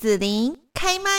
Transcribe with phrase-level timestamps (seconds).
[0.00, 1.10] 子琳开麦。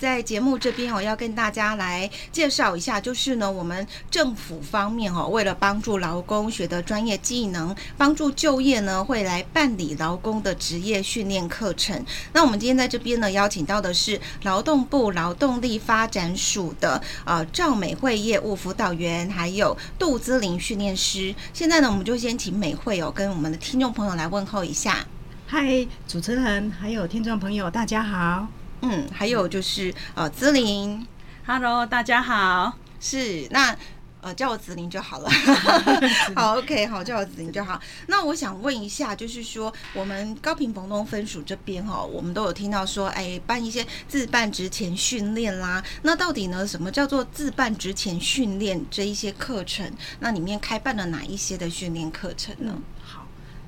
[0.00, 12.06] 在节目这边，我要跟大家来介绍一下，就是呢，我们政府方面哦，为了帮助劳工学得专业技能，帮助就业呢，会来办理劳工的职业训练课程。
[12.32, 21.34] 那我们今天在这边呢，邀请到的是劳动部劳动力发展署的呃赵美惠业务辅导员，还有杜姿玲训练师。
[21.52, 25.04] 现在呢，我们就先请美惠哦，跟我们的听众朋友来问候一下。
[25.52, 28.48] 嗨，主持人还有听众朋友，大家好。
[28.80, 31.06] 嗯，还有就是呃，姿玲
[31.46, 33.76] ，Hello，大家好，是那
[34.22, 35.28] 呃，叫我子玲就好了，
[36.34, 37.78] 好，OK，好，叫我子玲就好。
[38.06, 45.84] 那我想问一下，就是说我们高屏澎东分署这边哈，我们都有听到说，哎，办一些自办职前训练啦。
[46.00, 49.92] 那到底呢，什么叫做自办职前训练这一些课程？
[50.20, 52.72] 那里面开办了哪一些的训练课程呢？
[52.74, 52.82] 嗯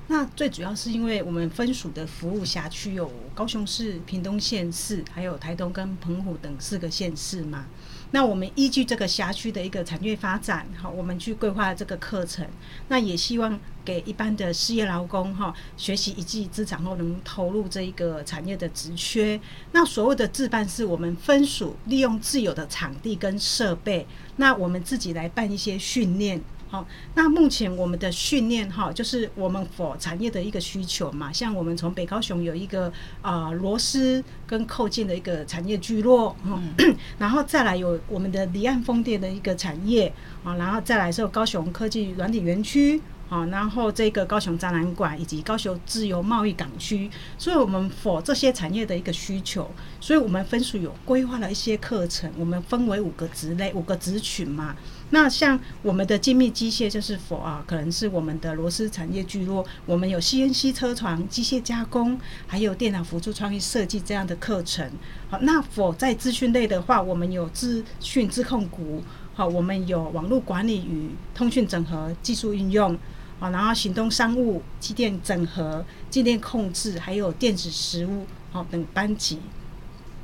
[0.07, 7.65] 那最主要是因为我们分署的服务辖区有高雄市、屏东县市，还有台东跟澎湖等四个县市嘛。
[8.11, 12.47] 那我们依据这个辖区的一个产业发展，哈，我们去规划这个课程。
[12.87, 19.37] 那也希望给一般的失业劳工，哈，学习一技之长后能投入这一个产业的职缺。
[19.71, 24.05] 那所谓的自办，是我们分署利用自有的场地跟设备，
[24.37, 26.39] 那我们自己来办一些训练。
[26.75, 31.31] 好，那目前我们的训练哈，就是我们 for 产业的一个需求嘛。
[31.31, 36.75] 像我们从北高雄有一个啊螺丝跟扣件的一个产业聚落，嗯，
[37.17, 40.11] 然后再来有我们的离岸风电的一个产业
[40.43, 54.75] 啊，然后再来是有高雄科技软体园区啊，然后这个高雄展览馆以及高雄自由贸易港区，所以我们 for 这些产业的一个需求，所以我们分署有规划了一些课程，我们分为五个职类、五个职群嘛。
[55.11, 64.91] 那像我们的精密机械就是否啊，可能是我们的螺丝产业聚落，我们有 CNC 车床、机械加工，还有电脑辅助创意设计这样的课程。
[65.29, 69.03] 好，那否在资讯类的话，我们有资讯自控股，
[69.35, 72.97] 好，我们有网络管理与通讯整合技术应用，
[73.39, 79.39] 好，然后行动商务、机电整合、机电控制，还有电子实务，好等班级。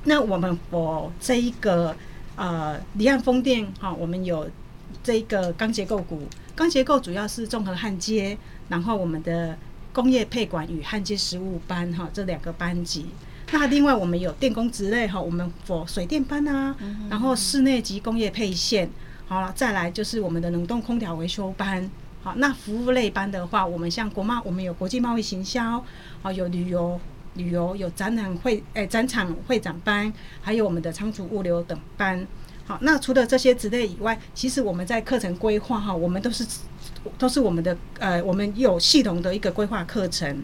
[0.05, 1.95] 那我们否这一个
[2.35, 4.49] 呃离岸风电，哈，我们有。
[5.03, 6.21] 这一个钢结构股，
[6.55, 8.37] 钢结构主要是综合焊接，
[8.69, 9.57] 然后我们的
[9.91, 13.07] 工业配管与焊接实务班哈，这两个班级。
[13.51, 16.75] 那另外我们有电工职类哈，我们 for 水电班啊，
[17.09, 18.89] 然后室内及工业配线，
[19.27, 21.89] 好了，再来就是我们的冷冻空调维修班。
[22.23, 25.83] 好，那服务类班的话，我们像国贸，我们有国际贸易行销，
[26.21, 26.97] 啊，有旅游
[27.33, 32.25] 旅游，有展览会诶展场会展班，还有我们的仓储物流等班。
[32.63, 36.45] 好，那除了这些职类以外，其实我们在课程规划哈，我们都是
[37.17, 40.43] 都是我们的呃，我们有系统的一个规划课程。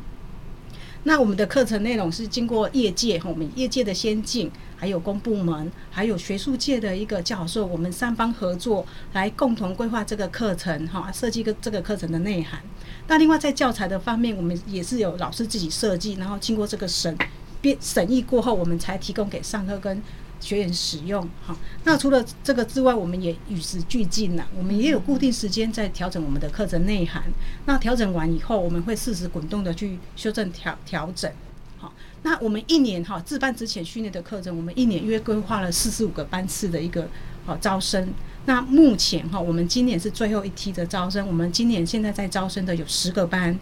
[1.03, 12.59] 那我们的课程内容是经过业界，我们业界的先进，还有公部门，还有学术界的一个教授，我们三方合作来共同规划这个课程哈，设计个这个课程的内涵。
[13.07, 17.15] 那另外在教材的方面，我们也是有老师自己设计，然后经过这个审
[17.61, 20.01] 编审议过后，我们才提供给上课跟。
[20.39, 24.47] 学员使用好，那除了这个之外，我们也与时俱进了。
[24.57, 27.23] 我们也有固定时间在调整我们的课程内涵。
[27.65, 31.31] 那调整完以后，我们会适时滚动的去修正调调整。
[31.77, 31.93] 好，
[32.23, 37.09] 那我们一年哈自办之前训练的课程，我们一年约规划了四十五个班次的一个
[37.45, 38.13] 好招生。
[38.45, 41.27] 那目前哈，我们今年是最后一梯的招生。
[41.27, 43.59] 我们今年现在在招生的有十个班。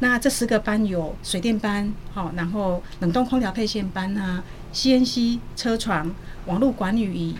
[0.00, 4.44] 那这十个班有水电班，好，然后冷冻空调配线班啊。
[4.72, 6.14] CNC 车床、
[6.46, 7.34] 网络管理与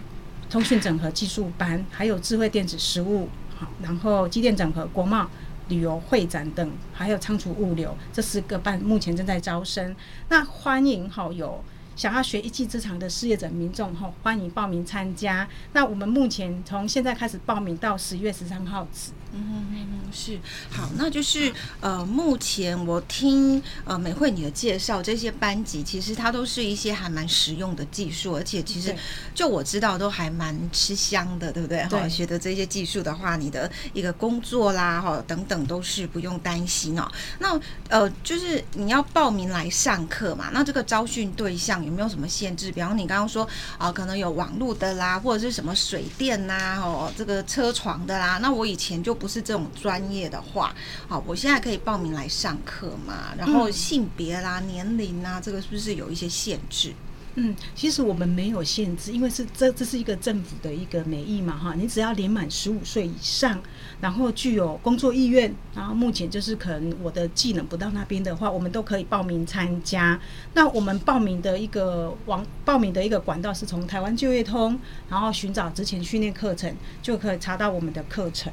[0.51, 5.29] 通讯整合技术班，还有智慧电子实务，好，然后机电整合、国贸、
[5.69, 9.95] 旅游会展等，还有仓储物流，这四个班目前正在招生。
[10.31, 11.63] 那欢迎好友
[11.99, 15.49] 想要学一技之长的失业者民众哈，欢迎报名参加。
[15.73, 19.11] 那我们目前从现在开始报名到十月十三号止。
[19.31, 20.39] 嗯嗯嗯，是
[20.71, 28.95] 好，那就是呃，目前我听呃美惠你的介绍，这些班级其实它都是一些还蛮实用的技术，而且其实
[29.35, 31.85] 就我知道都还蛮吃香的，对不对？
[31.85, 37.07] 哈，学的这些技术的话，你的一个工作啦，哈等等都是不用担心哦。
[37.41, 42.73] 那呃，就是你要报名来上课嘛，那这个招训对象有没有什么限制？
[42.73, 43.45] 比方你刚刚说
[43.77, 49.19] 啊、呃，可能有网络的啦，或者是什么水电呐，哦，这个车床的啦，那我以前就。
[49.19, 50.73] 不是这种专业的话，
[51.09, 53.35] 好，我现在可以报名来上课嘛？
[53.37, 56.95] 然后性别啦、年龄啊，这个是不是有一些限制？
[57.41, 63.61] 嗯，其实我们没有限制，因为是这这是一个政府的一个美意嘛哈，你只要年满十五岁以上，
[64.01, 70.21] 然后具有工作意愿，然后目前就是可能我的技能不到那边的话，我们都可以报名参加。
[70.55, 78.53] 那我们报名的一个网报名的一个管道是从台湾就业通，然后寻找之前训练课程，就可以查到我们的课程。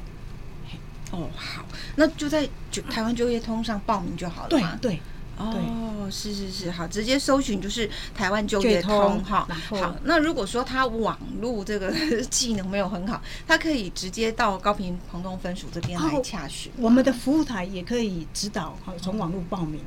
[1.10, 1.64] 哦，好，
[1.96, 4.48] 那就在就台湾就业通上报名就好了。
[4.48, 5.00] 对对。
[5.38, 9.46] 哦，是是是，好，直接搜寻就是台湾就业通哈。
[9.70, 11.92] 好，那如果说他网络这个
[12.30, 16.72] 技能没有很好，他可以直接到高屏澎东分署这边来洽询。
[16.78, 19.80] 我们的服务台也可以指导，好，从网络报名，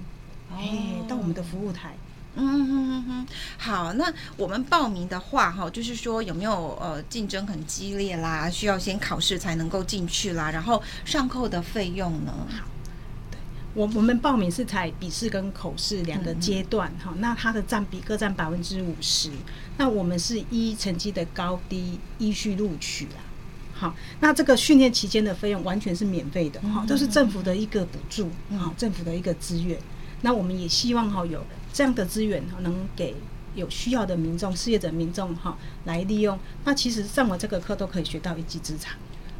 [0.52, 0.70] 哎、
[1.00, 1.96] 哦，到我们的服务台。
[2.36, 12.32] 嗯哼哼哼，好，那我们报名的话，哈，就是说有没有呃竞争很激烈啦，需要先考试才能够进去啦，然后上课的费用呢？
[13.80, 19.32] 我我们报名是采笔试跟口试两个阶段，哈、嗯，那它的占比各占百分之五十。
[19.78, 23.22] 那我们是依成绩的高低依序录取啦，
[23.74, 29.80] 好，那这个训练期间的费用完全是免费的，哈、嗯，都是政府的一个补助，哈、嗯，政府的一个资源。
[30.24, 31.42] 那我们也希望哈有
[31.72, 33.16] 这样的资源，能给
[33.56, 36.38] 有需要的民众、失业者民众哈来利用。
[36.66, 38.98] 那其实上了这个课都可以学到一技之长。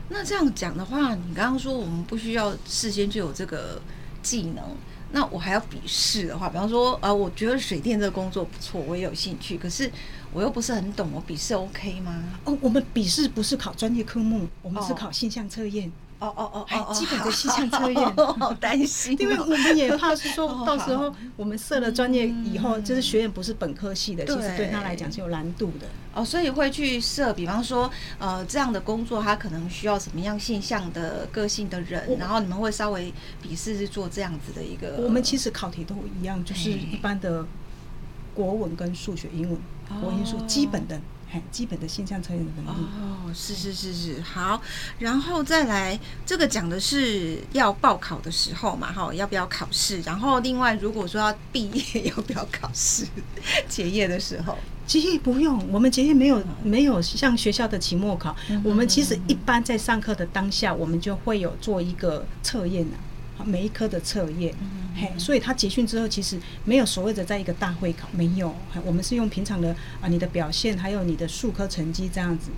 [0.08, 3.82] 那这样讲的话，你刚刚说我们不需要事先就有这个。
[4.22, 4.64] 技能，
[5.12, 9.92] 那我还要笔试的话，比方说，呃，我觉得水电这个工作不错，我也有兴趣，可是
[10.34, 12.24] 我又不是很懂，我笔试 OK 吗？
[12.46, 15.88] 哦，我们笔试不是考专业科目，我们是考现象测验。
[15.88, 25.88] 哦哦哦哦，还基本的气象测验，好担心，因为我们也怕是说 到时候我们设了专业以后，就是学员不是本科系的，其实对他来讲是有难度的。
[26.14, 34.98] 哦，所以会去设，比方说，呃，这样的工作他可能需要什么样现象的个性的人，然后你们会稍微笔试是做这样子的一个。
[34.98, 37.46] 我们其实考题都一样，就是一般的
[38.34, 39.58] 国文跟数学、英文、
[40.02, 41.00] 国英数基本的。
[41.32, 44.62] 很基本的现象测验的能力哦，是是是是，好，
[44.98, 50.02] 然后再来这个讲的是要报考的时候嘛，哈，要不要考试？
[50.02, 53.06] 然后另外如果说要毕业 要不要考试？
[53.68, 62.98] 结业的时候，结业不用，我们结业没有没有像学校的期末考，我们其实一般在上课的当下，我们就会有做一个测验的。
[63.46, 64.54] 每一科的测验，
[65.00, 68.54] 嘿，所以他集训之后，其实没有所谓的在一个大会考，没有，
[68.86, 72.50] 我们是用平常的啊，你的表现，还有你的数科成绩这样子。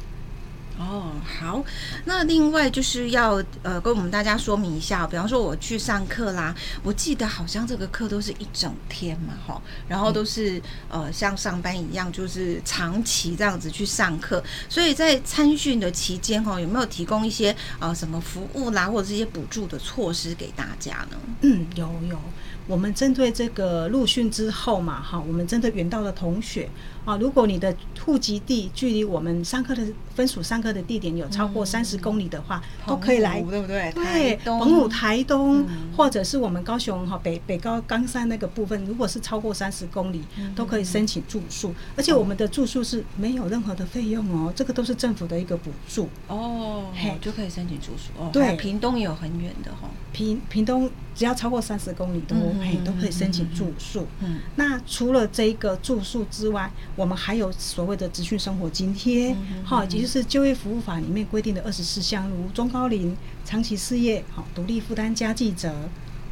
[0.80, 1.64] 哦，好，
[2.06, 21.18] 那另外就是要呃跟我们大家说明一下，比方说我去上课啦，我记得好像这个课都是一整天嘛，哈，然后都是呃像上班一样，就是长期这样子去上课，所以在参训的期间哈，有没有提供一些呃什么服务啦，或者是一些补助的措施给大家呢？
[21.42, 22.20] 嗯，有有。
[22.68, 26.70] 我们针对这个入训之后嘛，哈，我们针对远道的同学
[27.06, 27.76] 啊，如果你的
[28.06, 29.84] 户籍地距离我们上课的
[30.16, 33.92] 分署上课的地点有超过三十公里的话，嗯、都可以来，对不对？
[33.94, 40.24] 对，澎湖、台东，嗯、或者是我们高雄哈北北高冈山那个部分，如果是超过三十公里，
[40.56, 46.10] 都可以申请住宿，而且我们的住宿是没有任何的费用哦，这个都是政府的一个补助。
[46.28, 48.12] 哦，嘿，就可以申请住宿。
[48.20, 48.30] 哦。
[48.32, 52.36] 对，屏东也有很远的哈，屏屏东只要超过三十公里都。
[52.62, 54.06] 嘿，都可以申请住宿。
[54.20, 65.74] 嗯，那除了这个住宿之外，我们还有所谓的职训生活津贴，好，也就是就业服务法里面规定的二十四项，如中高龄、长期失业、好独立负担家计者，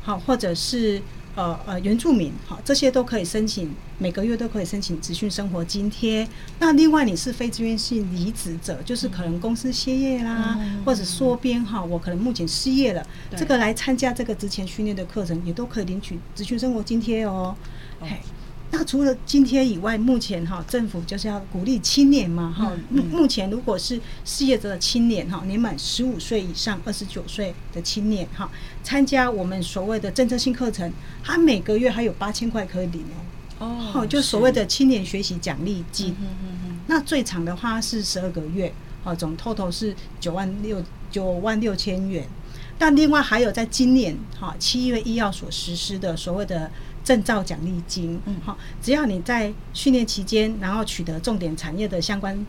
[0.01, 1.01] 好或者是。
[1.35, 6.27] 呃呃，原住民好，这些都可以申请，每个月都可以申请职训生活津贴。
[6.57, 17.55] 那另外你是非自愿性离职者，就是可能公司歇业啦，嗯、或者缩编哈，我可能目前失业了，对这个来参加这个职前训练的课程，也都可以领取职训生活津贴哦。
[18.71, 22.71] 那除了津贴以外，目前哈政府就是要鼓励青年嘛哈。
[22.89, 28.47] 目、目前如果是失业者的青年哈，年满十五岁以上、二十九岁的青年哈，
[28.83, 33.03] 参加我们所谓的政策性课程，他每个月还有八千块可以领
[33.59, 33.91] 哦。
[33.95, 36.11] 哦，就所谓的青年学习奖励金。
[36.21, 36.79] 嗯嗯嗯。
[36.85, 38.71] 那最长的话是十二个月，
[39.03, 42.27] 哦，总 total 是九万六九万六千元。
[42.77, 46.69] 但另外还有在今年哈七月一号所实施的所谓的。
[47.03, 52.45] 证照奖励金，嗯，好，只要你在训练期间，然后取得重点产业的相关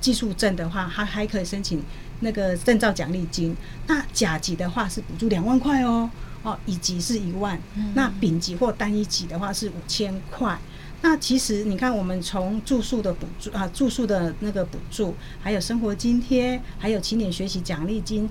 [0.00, 1.82] 技术证的话，还还可以申请
[2.20, 3.56] 那个证照奖励金。
[3.86, 6.08] 那甲级的话是补助两万块哦，
[6.42, 10.58] 哦，乙级是一万，嗯、那丙级或单一级的话是五千块。
[11.00, 18.28] 那其实你看，我们从住宿的补助啊，住宿的那个补助，还有生活津贴，还有青年学习奖励金。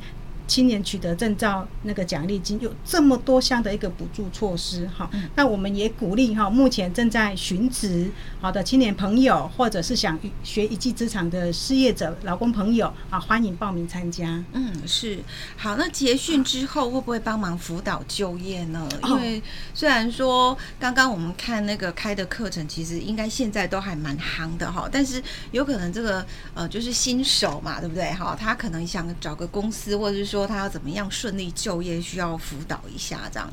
[0.48, 5.10] 青年取得证照那个奖励金，有这么多项的一个补助措施哈。
[5.36, 14.42] 那我们也鼓励哈，目前正在寻职好的青年朋友，或者是想学一技之长的失业者、劳工朋友啊，欢迎报名参加。
[14.54, 15.20] 嗯，是
[15.58, 15.76] 好。
[15.76, 18.88] 那结训之后会不会帮忙辅导就业呢？
[19.04, 28.34] 因为虽然说刚刚我们看那个开的课程，其实应该现在都还蛮夯的哈，但是有可能这个呃就是新手嘛，对不对哈？
[28.40, 30.37] 他可能想找个公司，或者是说。
[30.38, 33.50] 说他要怎么样顺利就业，需要辅导一下这样。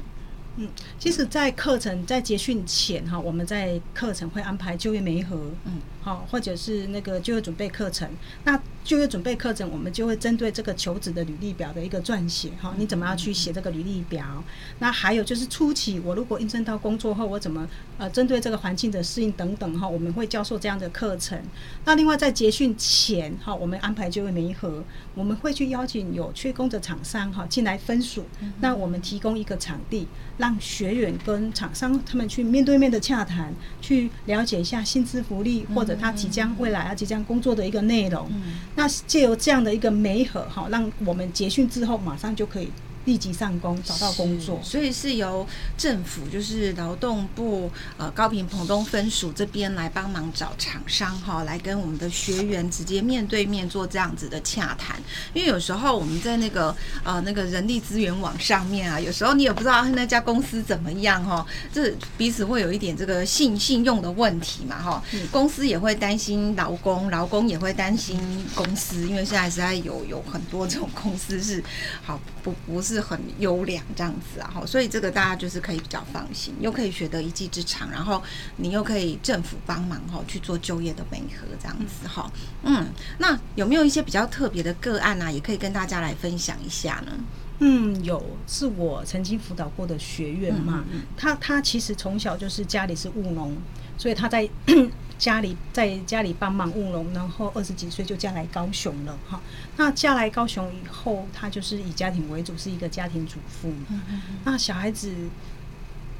[0.57, 0.69] 嗯，
[1.01, 8.09] 其实，在课程在结训前哈，我们在课程会安排就业媒合，嗯，好，或者是那个就业准备课程。
[8.45, 14.45] 那就业准备课程，我们就会针对这个求职的履历表的一个撰写哈，你怎么样去写这个履历表？
[14.79, 21.41] 那还有就是初期，我如果应征到工作后，我怎么呃针对这个环境的适应等等哈，我们会教授这样的课程。
[21.87, 28.27] 那另外在结训前哈，我们安排就业媒合，我们会去邀请有缺工的厂商哈进来分属，
[28.61, 38.31] 那我们提供一个场地，让学员跟厂商他们去面对面的洽谈，去了解一下薪资福利或者他即将未来啊即将工作的一个内容。
[38.77, 42.71] 那借由这样的一个媒合哈，让我们结训之后马上就可以。
[43.05, 45.47] 立即上工，找到工作，所以是由
[45.77, 54.99] 政府，就是劳动部呃高屏澎东分署这边来帮忙找厂商哈，来跟我们的学员直接面对面做这样子的洽谈。
[55.35, 65.05] 因为有时候我们在那个呃那个人力资源网上面啊，有时候你也不知道那家公司怎么样哈，这彼此会有一点这个信信用的问题嘛哈。
[65.31, 68.19] 公司也会担心劳工，劳工也会担心
[68.55, 71.63] 公司，因为现在实在有有很多这种公司是
[72.03, 72.94] 好不不是。
[72.95, 78.23] 是很优良这样子啊，哈，所以这个大家就是可以比较放心，又可以学得一技之长，然后
[78.57, 82.31] 你又可以政府帮忙哈去做就业的媒合这样子哈，
[82.63, 82.87] 嗯，
[83.19, 87.13] 那有没有一些比较特别的个案啊，也可以跟大家来分享一下呢？
[87.61, 93.57] 嗯，有，是我曾经辅导过的学员嘛，嗯嗯，他他其实从小就是家里是务农，
[93.99, 94.49] 所以他在。
[95.17, 99.41] 家里在家里帮忙务农，然后二十几岁就嫁来高雄了哈。
[99.77, 103.69] 那嫁来高雄以后，她就是以家庭为主，是一个家庭主妇。
[103.69, 104.21] 嗯嗯嗯。
[104.45, 105.15] 那小孩子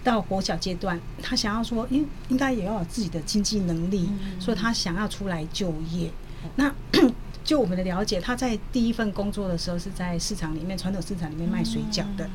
[0.05, 6.09] 到国小阶段，他想要说，应应该也要有自己的经济能力，所以他想要出来就业。
[6.55, 6.73] 那
[7.43, 12.31] 就我们的了解，他在第一份工作的时候是在市场里面，传统市场里面卖水饺的。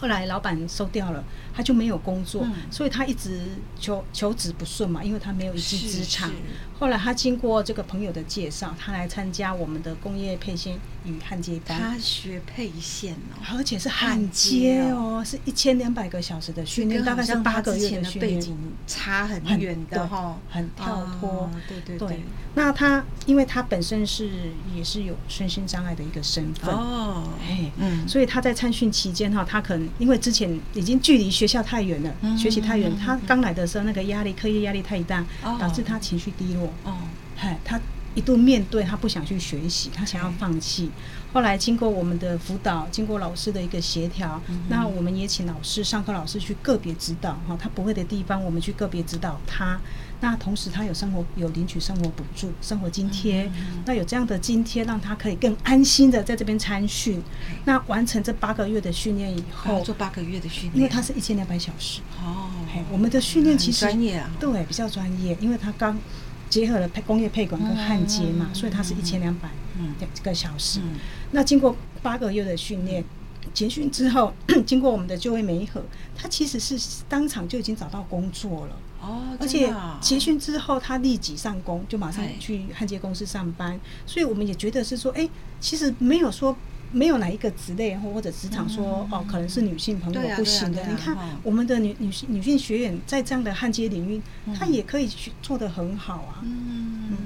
[0.00, 3.42] 后来老板收掉了，他就没有工作，嗯、所以他一直
[3.78, 6.30] 求求职不顺嘛，因为他没有一技之长。
[6.78, 11.78] 后来他经过这个朋友的介绍，他来参加我们的工业配线与焊接班。
[11.78, 18.34] 他学配线哦，而且是焊接哦，是一千两百个小时的训练，大概是八个月的训练。
[18.36, 21.50] 背景差很远的哈，很跳脱。
[21.68, 22.20] 对对，对。
[22.54, 24.30] 那他因为他本身是
[24.74, 36.72] 也是有身心障碍的一个身份哦，哎嗯，所以他在参训期间哈，他可能因为之前已经距离学校太远了，嗯、学习太远，嗯、他刚来的时候那个压力，课业压力太大，哦、导致他情绪低落。
[36.84, 36.96] 哦，
[37.36, 37.80] 嗨，他
[38.14, 40.90] 一度面对他不想去学习，他想要放弃。
[41.32, 49.80] 后来经过我们的辅导，经过老师的一个协调，嗯、那我们也请老师、上课老师去个别指导哈，他不会的地方，我们去个别指导他。
[50.20, 53.50] 那同时他有生活有领取生活补助、生活津贴，
[53.84, 57.18] 那有这样的津贴，让他可以更安心的在这边参训。
[57.18, 62.50] 嗯、那完成这八个月的训练以后，做八个月的训练，因为他是一千两百小时哦。
[62.72, 65.98] 嘿，我们的训练其实专业啊，对，比较专业，因为他刚。
[66.48, 69.48] 结合了配工业配管跟焊接嘛，嗯、所以他是一千两百
[70.00, 70.80] 两个小时。
[70.80, 70.98] 嗯、
[71.30, 73.04] 那经过八个月的训练，
[73.54, 74.34] 结训之后，
[74.66, 75.80] 经过我们的就业媒合，
[76.16, 76.76] 他其实是
[77.08, 78.74] 当场就已经找到工作了。
[79.00, 83.78] 哦，而且结训之后，他立即上工，就马上去焊接公司上班。
[84.06, 85.30] 所以我们也觉得是说，哎、欸，
[85.60, 86.56] 其实没有说。
[86.92, 90.84] 没有哪一个职类或或者职场说、嗯、哦，可能是女性朋友不行的。
[90.88, 96.42] 你看我们的女女性女性学员在这样的焊接领域，嗯、她也可以去做得很好啊。
[96.42, 97.06] 嗯。
[97.12, 97.16] 嗯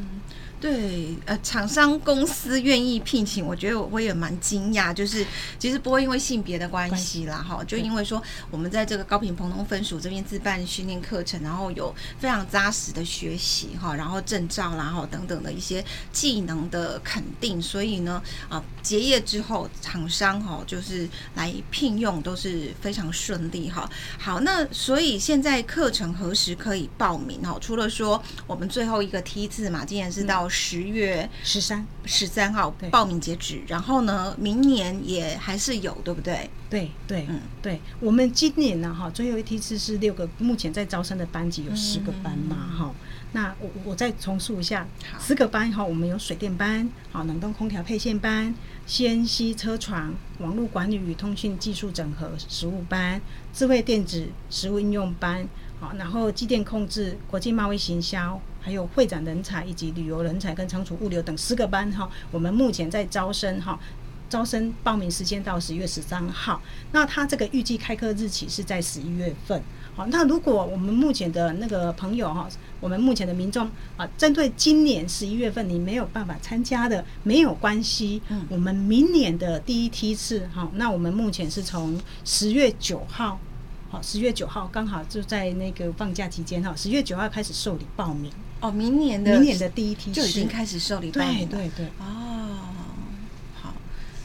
[0.64, 5.23] 对，呃，厂商公司愿意聘请，我觉得我也蛮惊讶，就是
[5.59, 23.87] 其实不会因为性别的关系啦，哈，就因为说我们在这个高频澎东分署这边自办训练课程，然后有非常扎实的学习哈，然后证照，啦，哈等等的一些技能的肯定，所以呢，啊，结业之后厂商哈就是来聘用都是非常顺利哈。
[24.18, 27.59] 好，那所以现在课程何时可以报名哈？
[27.61, 30.49] 除了说我们最后一个梯次嘛，今年是到。
[30.54, 31.84] 十月十三。
[32.06, 36.49] 十三号报名截止，然后呢，明年也还是有，对不对？
[36.68, 42.94] 对对，嗯，对，我们今年呢，哈，最后一梯次是六个，目前在招生的班级有十个班嘛，哈、嗯。
[43.32, 44.87] 那我我再重述一下，
[45.18, 48.54] 十个班哈，我们有水电班，好，冷冻空调配线班
[48.87, 53.20] ，CNC 车床，网络管理与通讯技术整合实务班，
[53.52, 55.49] 智慧电子实务应用班，
[55.84, 63.78] 好，然后机电控制、国际贸易行销，还有会展人才以及旅游人才跟仓储物流等十个班哈，我们目前在招生哈。
[64.30, 66.60] 招生报名时间到十月十三号，
[66.90, 69.62] 那他这个预计开课日期是在十一月份。
[69.94, 72.48] 好，那如果我们目前的那个朋友哈，
[72.80, 78.20] 我们目前的民众啊，针对今年十一月份你没有办法参加的，没有关系。
[78.30, 83.38] 嗯，我们明年的第一梯次哈，那我们目前是从十月九号，
[83.94, 88.28] 好，十月九号刚好就在那个放假期间哈，十月九号开始受理报名。
[88.60, 91.46] 哦，明年的明年的第一批就已经开始受理报名。
[91.48, 91.86] 对对对。
[92.00, 92.58] 哦。
[93.62, 93.72] 好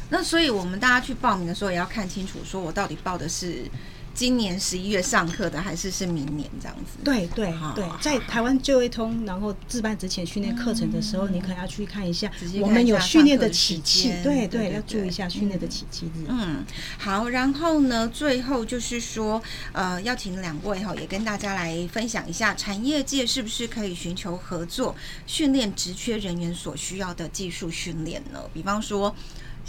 [0.10, 3.70] 那所以，我们大家去报名的时候，也要看清楚，说我到底报的是
[4.14, 6.98] 今年十一月上课的，还是是明年这样子？
[7.04, 16.26] 对对对，在台湾就业通，然后自办之前训练课程的时候，你可能要去看一下，我们有训练的起期，对对，要注意一下训练的起期日。
[16.28, 16.66] 嗯，
[16.98, 28.42] 好，然后呢，最后就是说，呃，要请两位哈，也跟大家来分享一下，产业界是不是可以寻求合作，训练职缺人员所需要的技术训练呢？
[28.54, 29.16] 比方说。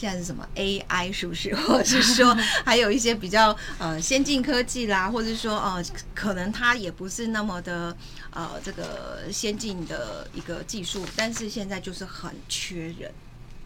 [0.00, 1.54] 现在是什么 AI 是不是？
[1.66, 7.95] 或者是说 还有一些比较呃先进科技啦，或者是说呃可能它也不是那么的
[8.30, 13.12] 呃这个先进的一个技术，但是现在就是很缺人。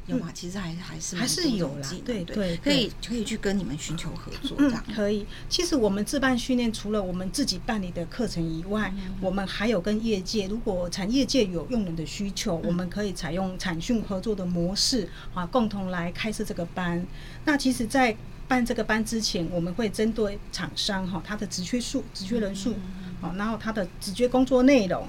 [0.07, 0.31] 有吗？
[0.35, 5.25] 其实还还是还是有啦，对对，可以可以去跟你们寻求合作，这样可以。
[5.49, 17.07] 其实我们自办训练，除了我们自己办理的课程以外，我们还有跟业界，如果产业界有用人的需求，我们可以采用产训合作的模式啊，共同来开设这个班。
[17.47, 18.15] 那其实，在
[18.47, 22.75] 办这个班之前，我们会针对厂商哈，他的职缺数、职缺人数，
[23.23, 25.09] 好，然后他的职缺工作内容。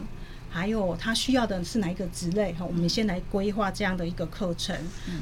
[0.55, 2.63] 还有他需要的是哪一个职类哈？
[2.63, 4.73] 我们先来规划这样的一个课程。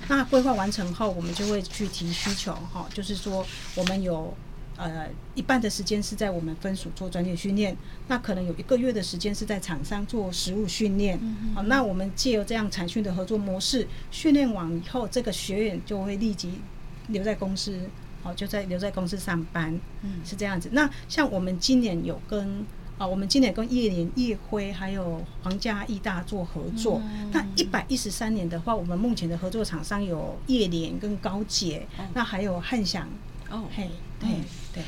[0.08, 3.44] 那规划完成后，我们就会去提需求哈，就是说
[3.76, 4.32] 我们有
[4.78, 7.76] 呃一半的时间是在我们分署做专业训练，
[8.08, 11.20] 那可能有一个月的时间是在厂商做实务训练。
[11.56, 16.60] 好，那我们借由这样产训的合作模式，训练完以后，这个学员就会立即
[17.08, 17.90] 留在公司，
[18.22, 19.74] 好，就在留在公司上班。
[20.04, 20.70] 嗯，是这样子。
[20.74, 22.64] 那像我们今年有跟
[23.04, 27.02] 啊，我们今年跟叶联、叶辉还有皇家义大做合作。
[27.04, 33.06] 嗯、那一百一十三年的话，我们目前的合作厂商有叶联跟高捷，哦、那还有汉翔。
[33.50, 33.90] 哦，嘿，
[34.22, 34.84] 对、嗯、对，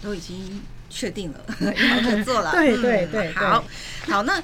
[0.00, 2.50] 都已经确定了 要合作了。
[2.52, 3.62] 对对对，好，
[4.08, 4.42] 好那。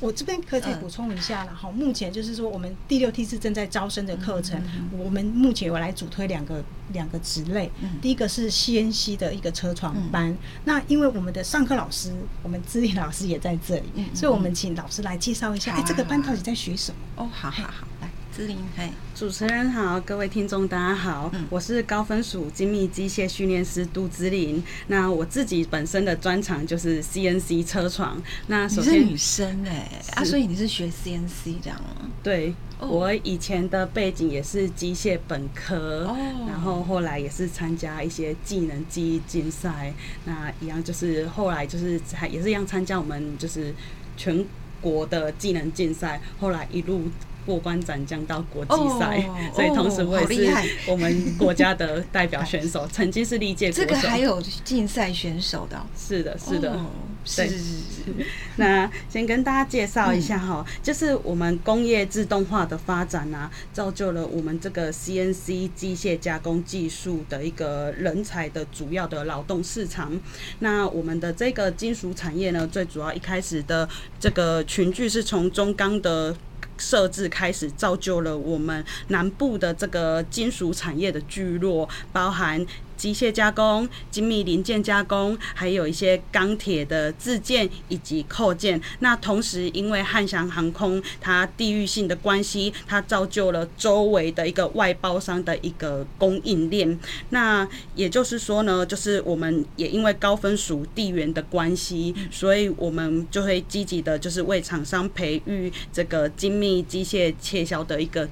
[0.00, 4.60] 我这边可以再补充一下了哈，目前就是说我们第六梯次正在招生的课程，
[4.96, 7.70] 我们目前有来主推两个两个职类，
[8.00, 16.98] 第一个是 CNC 的一个车床班，那因为我们的上课老师，我们资历老师也在这里，所以我们请老师来介绍一下，哎，这个班到底在学什么？
[17.22, 17.86] 哦，好好好，
[18.34, 18.36] 来。
[18.36, 24.60] 姿麟，嘿，主持人好，各位听众大家好，嗯、我是高分署精密机械训练师杜姿麟。
[24.88, 28.20] 那我自己本身的专长就是 CNC 车床。
[28.48, 32.10] 那首先你是女生哎、欸，啊，所以你是学 CNC 这样吗？
[32.24, 36.16] 对，哦、我以前的背景也是机械本科，哦、
[36.48, 39.94] 然后后来也是参加一些技能技艺竞赛，
[40.24, 43.72] 那一样就是后来就是还也是一样参加我们就是
[44.16, 44.44] 全
[44.80, 47.02] 国的技能竞赛，后来一路。
[47.46, 53.70] 过关斩将到国际赛， 所以同时我也是我们国家的代表选手， 曾经是历届。
[53.70, 55.80] 这个还有竞赛选手的？
[55.96, 56.78] 是的，是的，
[57.24, 58.26] 是是是。
[58.56, 70.12] 那先跟大家介绍一下哈，就是我们工业自动化的发展啊，造就了我们这个 CNC 机械加工技术的一个人才的主要的劳动市场。
[70.58, 73.88] 那我们的这个金属产业呢，最主要一开始的
[74.20, 76.36] 这个群聚是从中钢的。
[76.76, 82.66] 设置开始造就了我们南部的这个金属产业的聚落，包含。
[83.04, 88.80] 机械加工、精密零件加工，还有一些钢铁的自建以及扣件。
[89.00, 96.98] 那同时，因为汉翔航空它地域性的关系，它造就了周围的一个外包商的一个供应链。
[97.28, 108.26] 那也就是说呢，就是我们也因为高分属地缘的关系，所以我们就会积极的，就是为厂商培育这个精密机械切削的一个。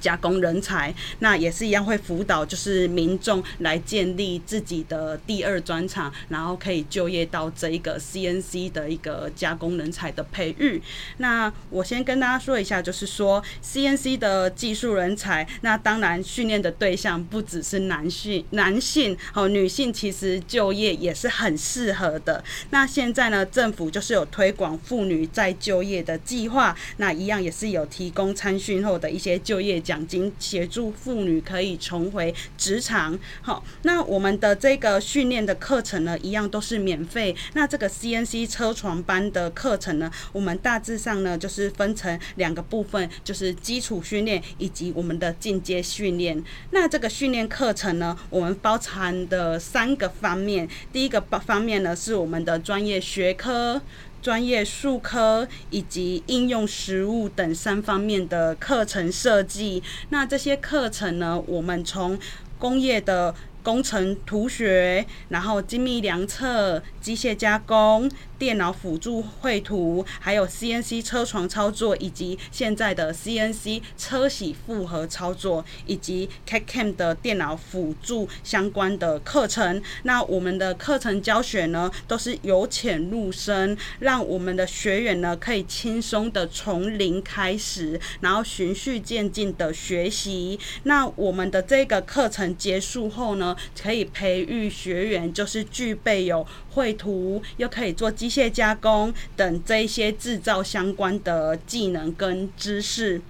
[0.00, 10.80] 加工人才，那也是一样会辅导，就是民众来建立自己的第二专长，然后可以就业到这一个 CNC 的一个加工人才的培育。
[11.18, 22.44] 那我先跟大家说一下，就是说 CNC 的技术人才，那当然训练的对象不只是男性，男性哦女性其实就业也是很适合的。
[22.70, 29.82] 那现在呢，政府就是有推广妇女再就业的计划，那一样也是有提供参训后的一些就业。
[29.88, 33.18] 奖金协助妇女可以重回职场。
[33.40, 37.34] 好，那我们的这个训练的课程呢，一样都是免费。
[37.54, 46.44] 那这个 CNC 车床班的课程呢，我们大致上呢就是分成两个部分，就是基础训练以及我们的进阶训练。
[46.72, 53.80] 那这个训练课程呢，我们包含的三个方面，第一个方面呢是我们的专业学科。
[54.28, 59.82] 专业数科以及应用实务等三方面的课程设计。
[60.10, 62.18] 那这些课程呢，我们从
[62.58, 63.34] 工业的
[63.68, 68.10] 工程图学，然后精密量测、机械加工。
[68.38, 79.82] 电脑辅助绘图，还有 CNC 车床操作，以及现在的 CNC 车銑复合操作，以及 CAD/CAM 的电脑辅助相关的课程。
[80.04, 90.56] 那我们的课程教学呢，都是由浅入深，让我们的学员呢可以轻松的从零开始，然后循序渐进的学习。
[90.84, 103.20] 那我们的这个课程结束后呢，可以培育学员，就是具备有绘图，又可以做机械加工等这一些制造相关的技能跟知识。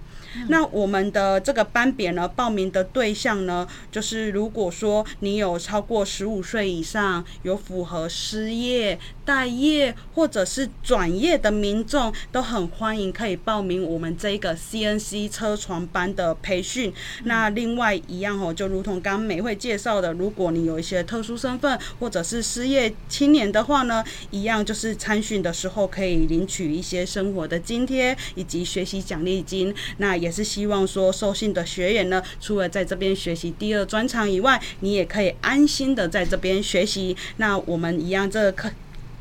[0.47, 16.93] 那我们的这个班别呢，报名的对象呢，就是如果说你有超过十五岁以上，有符合失业、待业或者是转业的民众，都很欢迎可以报名我们这个 CNC 车床班的培训。
[17.23, 29.73] 那另外一样哦，就如同刚刚美惠介绍的，如果你有一些特殊身份或者是失业青年的话呢，一样就是参训的时候可以领取一些生活的津贴以及学习奖励金。
[29.97, 37.15] 那也是希望说，受训的学员呢，除了在这边学习第二专长以外，你也可以安心的在这边学习。
[37.37, 38.69] 那我们一样，这个课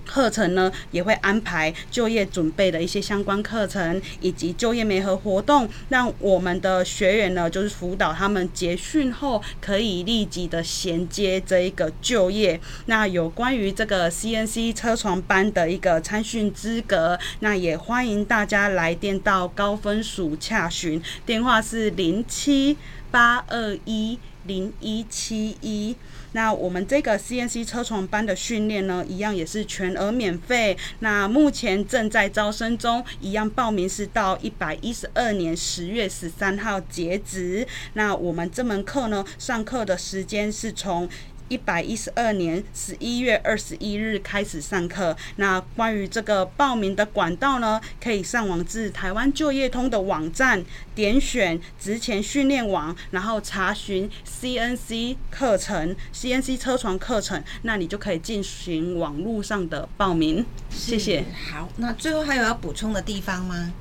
[0.09, 12.59] 课程呢，也会安排就业准备的一些相关课程，以及就业媒合活动，让我们的学员呢，就是辅导他们结训后可以立即的衔接这一个就业。
[12.87, 22.77] 那有关于这个 CNC 车床班的一个参训资格，那也欢迎大家来电到高分署洽询，电话是零七
[23.11, 25.94] 八二一零一七一。
[26.33, 30.77] 那我们这个 CNC 车床班的训练呢，一样也是全额免费。
[31.01, 37.67] 那目前正在招生中，一样报名是到一百一十二年十月十三号截止。
[37.95, 41.09] 那我们这门课呢，上课的时间是从
[41.49, 45.17] 一百一十二年十一月二十一日开始上课。
[45.37, 60.45] 那关于这个报名的管道呢，可以上网至台湾就业通的网站，点选职前训练网，然后查询 CNC 课程、CNC 车床课程，那你就可以进行网络上的报名。
[60.71, 61.25] 谢谢。
[61.51, 63.73] 好，那最后还有要补充的地方吗？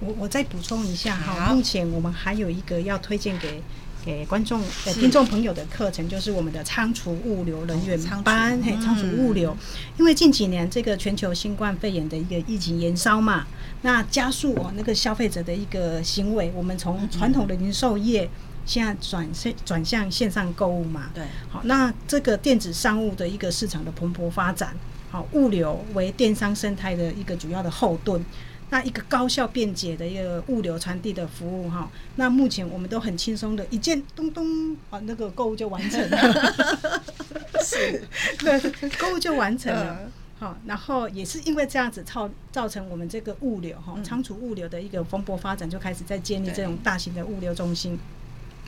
[0.00, 3.62] 我我再补充一下哈，目前我们还有一个要推荐给。
[4.04, 9.56] 给观众、呃听众朋友的课程就是我们的仓储物流人员班，嘿，仓储物流。
[9.98, 13.46] 因为近几年这个全球新冠肺炎的一个疫情延烧嘛，
[13.82, 18.28] 那加速哦那个消费者的一个行为，我们从传统的零售业
[18.66, 24.76] 现在转线转向线上购物嘛，对，好，那这个电子商务的一个市场的蓬勃发展，
[25.10, 28.22] 好，物流为电商生态的一个主要的后盾。
[28.70, 37.02] 那一个高效便捷的一个物流传递的服务哈，那目前我们都很轻松的一键咚咚啊，那个购物就完成了，
[37.62, 38.02] 是，
[38.40, 47.98] 对，购物就完成了，好，然后也是因为这样子造造成我们这个物流哈，仓储物流的一个蓬勃发展，就开始在建立这种大型的物流中心。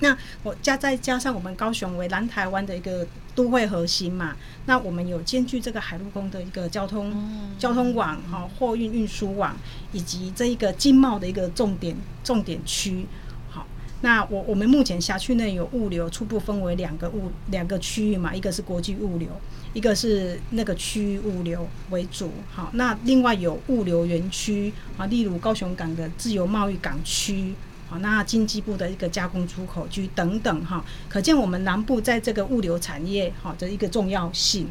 [0.01, 9.57] 那我加再加上我们高雄为南台湾的一个都会核心嘛，那我们有兼具这个海陆空的一个交通、嗯、交通网哈，货运运输网，
[9.93, 13.07] 以及这一个经贸的一个重点重点区。
[13.51, 13.67] 好，
[14.03, 19.29] 那我我们目前辖区内有物流，初步分为两个物两个区域嘛，一个是国际物流，
[19.73, 22.31] 一个是那个区域物流为主。
[22.53, 27.55] 好，那另外有物流园区啊，例如高雄港的自由贸易港区。
[27.89, 34.67] 好，那经济部的一个加工出口区等等哈，可见我们南部在这个物流产业哈的一个重要性。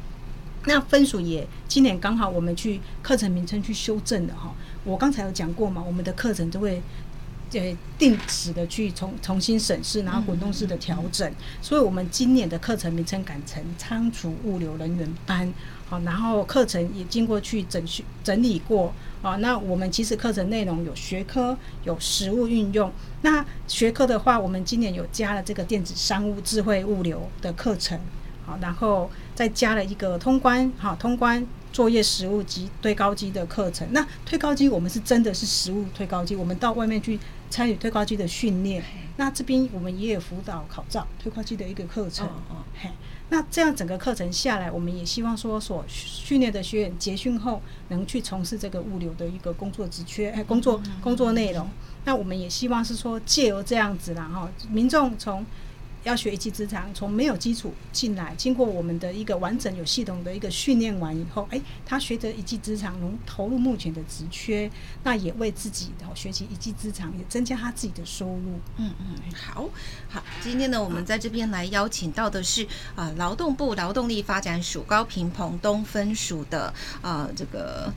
[0.66, 6.82] 那分署也今年刚好我们去课程名称去修正的哈，我刚才有讲过嘛，我们的课程都会
[7.54, 11.32] 呃定时的去重重新审视，然后滚动式的调整。
[11.62, 15.54] 所以我们今年的课程名称改成仓储物流人员班。
[15.88, 18.94] 好，然后课程也经过去整修整理过。
[19.26, 22.92] 啊，那我们其实课程内容有学科，有实物运用。
[23.24, 28.00] 那学科的话，我们今年有加了这个电子商务、智慧物流的课程。
[28.46, 33.88] 好，然后再加了一个通关，好，通关作业实物及推高机的课程。
[33.90, 38.84] 那推高机，我们是真的是实物推高机，我们到外面去参与推高机的训练。
[39.18, 42.28] 那这边我们也有辅导考照推高机的一个课程。
[42.28, 42.92] 哦，嘿。
[43.30, 51.68] 那这样整个课程下来，我们也希望说，所训练的学员结训后能去从事这个物流的一个工作职缺，哎，工作工作内容。
[52.06, 55.46] 那我们也希望是说，借由这样子，然后民众从。
[56.06, 64.72] 要学一技之长，从没有基础进来，经过我们的一个完整有系统的一个训练完以后，诶，他学得一技之长，能投入目前的职缺，
[65.04, 68.60] 那也为自己的学习一技之长，也增加他自己的收入。
[68.78, 69.68] 嗯嗯，好
[70.08, 72.66] 好，今天呢，我们在这边来邀请到的是
[72.96, 77.92] 啊，劳动部劳动力发展署高屏澎东分署的呃这个。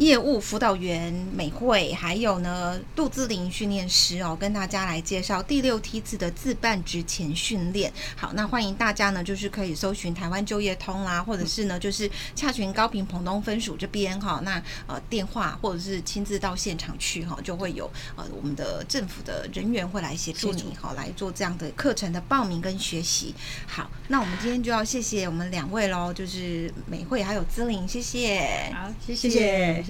[0.00, 7.92] 业务辅导员美惠，还有呢杜姿玲训练师哦，跟大家来介绍第六梯次的自办职前训练。
[8.16, 14.40] 好，那欢迎大家呢，就是可以搜寻台湾就业通啦，或者是呢，就是洽询高屏澎东分署这边哈。
[14.42, 17.84] 那呃电话或者是亲自到现场去哈，就会有
[18.16, 23.34] 呃我们的政府的人员会来协助你哈，来做这样的课程的报名跟学习。
[23.66, 28.72] 好，那我们今天就要谢谢我们两位喽，就是美惠还有姿玲，谢谢。
[28.74, 29.28] 好，谢谢。
[29.28, 29.89] 谢谢